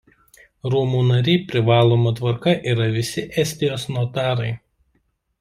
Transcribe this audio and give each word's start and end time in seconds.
Rūmų 0.73 1.01
nariai 1.09 1.41
privaloma 1.51 2.13
tvarka 2.21 2.55
yra 2.73 2.89
visi 2.97 3.27
Estijos 3.45 3.87
notarai. 3.99 4.51